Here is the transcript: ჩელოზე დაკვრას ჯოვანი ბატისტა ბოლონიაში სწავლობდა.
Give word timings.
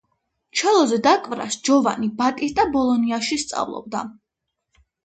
ჩელოზე 0.61 0.97
დაკვრას 1.09 1.59
ჯოვანი 1.69 2.11
ბატისტა 2.23 2.67
ბოლონიაში 2.79 3.41
სწავლობდა. 3.47 4.07